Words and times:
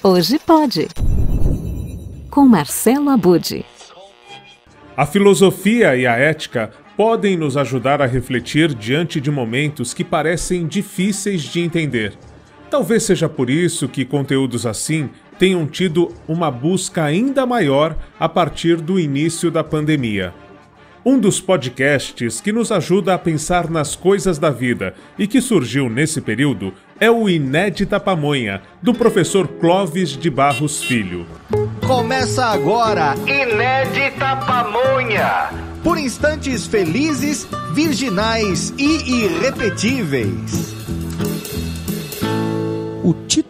Hoje 0.00 0.38
pode. 0.38 0.86
Com 2.30 2.46
Marcelo 2.46 3.10
Abude. 3.10 3.64
A 4.96 5.04
filosofia 5.04 5.96
e 5.96 6.06
a 6.06 6.16
ética 6.16 6.70
podem 6.96 7.36
nos 7.36 7.56
ajudar 7.56 8.00
a 8.00 8.06
refletir 8.06 8.74
diante 8.74 9.20
de 9.20 9.28
momentos 9.28 9.92
que 9.92 10.04
parecem 10.04 10.68
difíceis 10.68 11.42
de 11.42 11.60
entender. 11.60 12.16
Talvez 12.70 13.02
seja 13.02 13.28
por 13.28 13.50
isso 13.50 13.88
que 13.88 14.04
conteúdos 14.04 14.66
assim 14.66 15.10
tenham 15.36 15.66
tido 15.66 16.14
uma 16.28 16.48
busca 16.48 17.02
ainda 17.02 17.44
maior 17.44 17.96
a 18.20 18.28
partir 18.28 18.76
do 18.76 19.00
início 19.00 19.50
da 19.50 19.64
pandemia. 19.64 20.32
Um 21.04 21.18
dos 21.18 21.40
podcasts 21.40 22.40
que 22.40 22.52
nos 22.52 22.72
ajuda 22.72 23.14
a 23.14 23.18
pensar 23.18 23.70
nas 23.70 23.94
coisas 23.94 24.38
da 24.38 24.50
vida 24.50 24.94
e 25.18 25.26
que 25.26 25.40
surgiu 25.40 25.88
nesse 25.88 26.20
período 26.20 26.72
é 27.00 27.10
o 27.10 27.28
Inédita 27.28 28.00
Pamonha, 28.00 28.62
do 28.82 28.92
professor 28.92 29.46
Clóvis 29.46 30.10
de 30.10 30.28
Barros 30.28 30.82
Filho. 30.82 31.26
Começa 31.86 32.44
agora 32.46 33.14
Inédita 33.26 34.36
Pamonha! 34.36 35.50
Por 35.82 35.96
instantes 35.96 36.66
felizes, 36.66 37.46
virginais 37.72 38.74
e 38.76 39.24
irrepetíveis. 39.24 40.77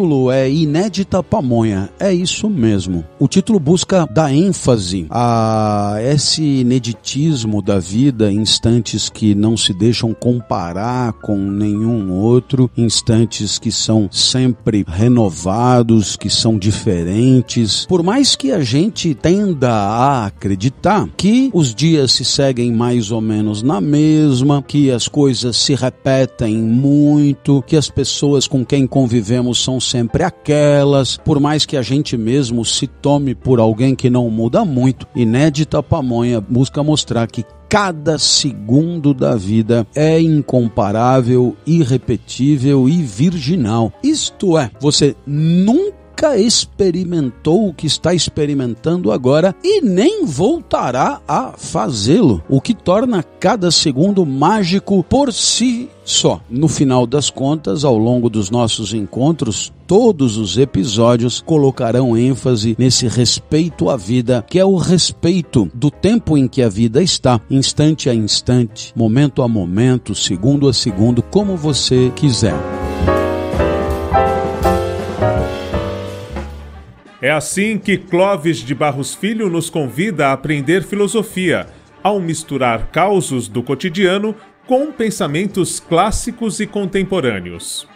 Título 0.00 0.30
é 0.30 0.50
Inédita 0.50 1.22
Pamonha, 1.22 1.90
é 2.00 2.10
isso 2.10 2.48
mesmo. 2.48 3.04
O 3.18 3.28
título 3.28 3.60
busca 3.60 4.08
dar 4.10 4.32
ênfase 4.32 5.06
a 5.10 5.98
esse 6.00 6.42
ineditismo 6.42 7.60
da 7.60 7.78
vida, 7.78 8.32
instantes 8.32 9.10
que 9.10 9.34
não 9.34 9.58
se 9.58 9.74
deixam 9.74 10.14
comparar 10.14 11.12
com 11.12 11.36
nenhum 11.36 12.10
outro, 12.12 12.70
instantes 12.78 13.58
que 13.58 13.70
são 13.70 14.08
sempre 14.10 14.86
renovados, 14.88 16.16
que 16.16 16.30
são 16.30 16.56
diferentes. 16.56 17.84
Por 17.84 18.02
mais 18.02 18.34
que 18.34 18.52
a 18.52 18.62
gente 18.62 19.14
tenda 19.14 19.70
a 19.70 20.24
acreditar 20.24 21.10
que 21.14 21.50
os 21.52 21.74
dias 21.74 22.12
se 22.12 22.24
seguem 22.24 22.72
mais 22.72 23.10
ou 23.10 23.20
menos 23.20 23.62
na 23.62 23.82
mesma, 23.82 24.64
que 24.66 24.90
as 24.90 25.06
coisas 25.06 25.58
se 25.58 25.74
repetem 25.74 26.56
muito, 26.56 27.62
que 27.66 27.76
as 27.76 27.90
pessoas 27.90 28.46
com 28.46 28.64
quem 28.64 28.86
convivemos 28.86 29.62
são 29.62 29.78
sempre 29.90 30.22
aquelas, 30.22 31.16
por 31.16 31.40
mais 31.40 31.66
que 31.66 31.76
a 31.76 31.82
gente 31.82 32.16
mesmo 32.16 32.64
se 32.64 32.86
tome 32.86 33.34
por 33.34 33.58
alguém 33.58 33.94
que 33.94 34.08
não 34.08 34.30
muda 34.30 34.64
muito. 34.64 35.06
Inédita 35.14 35.82
Pamonha 35.82 36.40
busca 36.40 36.82
mostrar 36.82 37.26
que 37.26 37.44
cada 37.68 38.18
segundo 38.18 39.14
da 39.14 39.36
vida 39.36 39.86
é 39.94 40.20
incomparável, 40.20 41.56
irrepetível 41.64 42.88
e 42.88 43.00
virginal. 43.02 43.92
Isto 44.02 44.58
é, 44.58 44.70
você 44.80 45.14
nunca 45.24 45.99
nunca 46.20 46.36
experimentou 46.36 47.68
o 47.68 47.72
que 47.72 47.86
está 47.86 48.12
experimentando 48.12 49.10
agora 49.10 49.56
e 49.64 49.80
nem 49.80 50.26
voltará 50.26 51.18
a 51.26 51.54
fazê-lo, 51.56 52.42
o 52.46 52.60
que 52.60 52.74
torna 52.74 53.22
cada 53.22 53.70
segundo 53.70 54.26
mágico 54.26 55.02
por 55.02 55.32
si 55.32 55.88
só. 56.04 56.42
No 56.50 56.68
final 56.68 57.06
das 57.06 57.30
contas, 57.30 57.86
ao 57.86 57.96
longo 57.96 58.28
dos 58.28 58.50
nossos 58.50 58.92
encontros, 58.92 59.72
todos 59.86 60.36
os 60.36 60.58
episódios 60.58 61.40
colocarão 61.40 62.14
ênfase 62.14 62.76
nesse 62.78 63.08
respeito 63.08 63.88
à 63.88 63.96
vida, 63.96 64.44
que 64.46 64.58
é 64.58 64.64
o 64.64 64.76
respeito 64.76 65.70
do 65.72 65.90
tempo 65.90 66.36
em 66.36 66.46
que 66.46 66.60
a 66.60 66.68
vida 66.68 67.02
está, 67.02 67.40
instante 67.50 68.10
a 68.10 68.14
instante, 68.14 68.92
momento 68.94 69.40
a 69.42 69.48
momento, 69.48 70.14
segundo 70.14 70.68
a 70.68 70.74
segundo, 70.74 71.22
como 71.22 71.56
você 71.56 72.12
quiser. 72.14 72.79
É 77.22 77.30
assim 77.30 77.78
que 77.78 77.98
Clóvis 77.98 78.58
de 78.58 78.74
Barros 78.74 79.14
Filho 79.14 79.50
nos 79.50 79.68
convida 79.68 80.28
a 80.28 80.32
aprender 80.32 80.82
filosofia, 80.82 81.66
ao 82.02 82.18
misturar 82.18 82.86
causos 82.90 83.46
do 83.46 83.62
cotidiano 83.62 84.34
com 84.66 84.90
pensamentos 84.90 85.78
clássicos 85.80 86.60
e 86.60 86.66
contemporâneos. 86.66 87.86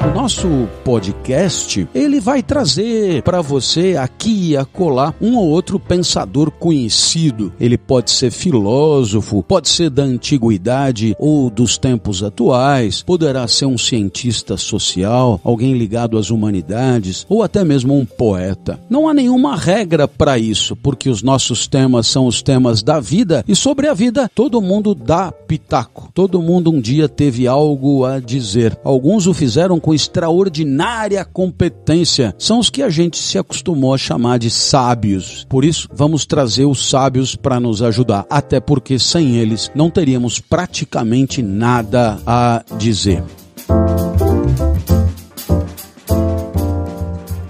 O 0.00 0.14
nosso 0.14 0.68
podcast, 0.84 1.88
ele 1.92 2.20
vai 2.20 2.40
trazer 2.40 3.20
para 3.22 3.40
você 3.40 3.96
aqui 3.98 4.50
e 4.50 4.56
acolá 4.56 5.12
um 5.20 5.36
ou 5.36 5.48
outro 5.48 5.78
pensador 5.80 6.52
conhecido. 6.52 7.52
Ele 7.58 7.76
pode 7.76 8.12
ser 8.12 8.30
filósofo, 8.30 9.42
pode 9.42 9.68
ser 9.68 9.90
da 9.90 10.04
antiguidade 10.04 11.16
ou 11.18 11.50
dos 11.50 11.76
tempos 11.76 12.22
atuais, 12.22 13.02
poderá 13.02 13.48
ser 13.48 13.66
um 13.66 13.76
cientista 13.76 14.56
social, 14.56 15.40
alguém 15.42 15.76
ligado 15.76 16.16
às 16.16 16.30
humanidades 16.30 17.26
ou 17.28 17.42
até 17.42 17.64
mesmo 17.64 17.98
um 17.98 18.06
poeta. 18.06 18.78
Não 18.88 19.08
há 19.08 19.14
nenhuma 19.14 19.56
regra 19.56 20.06
para 20.06 20.38
isso, 20.38 20.76
porque 20.76 21.10
os 21.10 21.24
nossos 21.24 21.66
temas 21.66 22.06
são 22.06 22.26
os 22.26 22.40
temas 22.40 22.84
da 22.84 23.00
vida 23.00 23.44
e 23.48 23.56
sobre 23.56 23.88
a 23.88 23.94
vida 23.94 24.30
todo 24.32 24.62
mundo 24.62 24.94
dá 24.94 25.32
pitaco. 25.32 26.08
Todo 26.14 26.40
mundo 26.40 26.70
um 26.70 26.80
dia 26.80 27.08
teve 27.08 27.48
algo 27.48 28.04
a 28.04 28.20
dizer. 28.20 28.78
Alguns 28.84 29.26
o 29.26 29.34
fizeram 29.34 29.80
com 29.88 29.94
extraordinária 29.94 31.24
competência. 31.24 32.34
São 32.36 32.58
os 32.58 32.68
que 32.68 32.82
a 32.82 32.90
gente 32.90 33.16
se 33.16 33.38
acostumou 33.38 33.94
a 33.94 33.96
chamar 33.96 34.38
de 34.38 34.50
sábios. 34.50 35.46
Por 35.48 35.64
isso, 35.64 35.88
vamos 35.90 36.26
trazer 36.26 36.66
os 36.66 36.90
sábios 36.90 37.34
para 37.34 37.58
nos 37.58 37.80
ajudar, 37.80 38.26
até 38.28 38.60
porque 38.60 38.98
sem 38.98 39.36
eles 39.36 39.72
não 39.74 39.88
teríamos 39.88 40.40
praticamente 40.40 41.42
nada 41.42 42.18
a 42.26 42.62
dizer. 42.76 43.22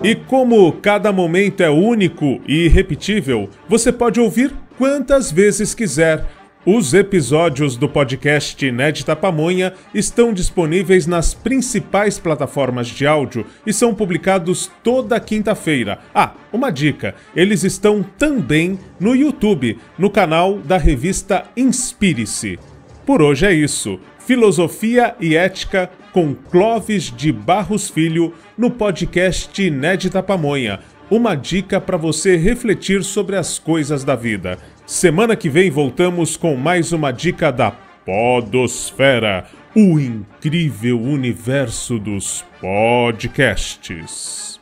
E 0.05 0.15
como 0.15 0.73
cada 0.75 1.11
momento 1.11 1.61
é 1.61 1.69
único 1.69 2.41
e 2.47 2.67
irrepetível, 2.67 3.51
você 3.69 3.91
pode 3.91 4.21
ouvir 4.21 4.55
quantas 4.79 5.33
vezes 5.33 5.75
quiser 5.75 6.25
os 6.67 6.93
episódios 6.93 7.77
do 7.77 7.89
podcast 7.89 8.67
Inédita 8.67 9.15
Pamonha 9.15 9.73
estão 9.95 10.33
disponíveis 10.33 11.07
nas 11.07 11.33
principais 11.33 12.19
plataformas 12.19 12.89
de 12.89 13.07
áudio 13.07 13.47
e 13.65 13.73
são 13.73 13.95
publicados 13.95 14.71
toda 14.83 15.21
quinta-feira. 15.21 15.99
Ah, 16.15 16.33
uma 16.53 16.71
dica: 16.71 17.15
eles 17.35 17.63
estão 17.63 18.03
também 18.03 18.79
no 18.99 19.15
YouTube, 19.15 19.79
no 19.97 20.11
canal 20.11 20.59
da 20.59 20.77
revista 20.77 21.45
Inspire-se. 21.57 22.59
Por 23.07 23.23
hoje 23.23 23.47
é 23.47 23.53
isso. 23.53 23.99
Filosofia 24.19 25.15
e 25.19 25.35
Ética 25.35 25.91
com 26.13 26.35
Clóvis 26.35 27.05
de 27.05 27.33
Barros 27.33 27.89
Filho 27.89 28.35
no 28.59 28.71
podcast 28.71 29.63
Inédita 29.63 30.23
Pamonha. 30.23 30.81
Uma 31.11 31.35
dica 31.35 31.81
para 31.81 31.97
você 31.97 32.37
refletir 32.37 33.03
sobre 33.03 33.35
as 33.35 33.59
coisas 33.59 34.05
da 34.05 34.15
vida. 34.15 34.59
Semana 34.85 35.35
que 35.35 35.49
vem 35.49 35.71
voltamos 35.71 36.37
com 36.37 36.55
mais 36.55 36.93
uma 36.93 37.11
dica 37.11 37.51
da 37.51 37.71
Podosfera, 37.71 39.47
o 39.75 39.99
incrível 39.99 41.01
universo 41.01 41.99
dos 41.99 42.45
podcasts. 42.61 44.61